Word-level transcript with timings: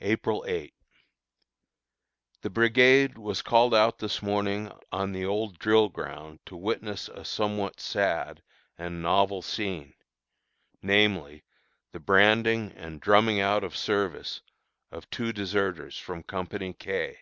April 0.00 0.44
8. 0.48 0.74
The 2.42 2.50
brigade 2.50 3.16
was 3.16 3.40
called 3.40 3.72
out 3.72 4.00
this 4.00 4.20
morning 4.20 4.72
on 4.90 5.12
the 5.12 5.24
old 5.24 5.60
drill 5.60 5.88
ground 5.90 6.40
to 6.46 6.56
witness 6.56 7.06
a 7.06 7.24
somewhat 7.24 7.78
sad 7.80 8.42
and 8.76 9.00
novel 9.00 9.42
scene, 9.42 9.94
namely, 10.82 11.44
the 11.92 12.00
branding 12.00 12.72
and 12.72 13.00
drumming 13.00 13.38
out 13.38 13.62
of 13.62 13.76
service 13.76 14.40
of 14.90 15.08
two 15.08 15.32
deserters 15.32 15.96
from 16.00 16.24
Company 16.24 16.72
K. 16.72 17.16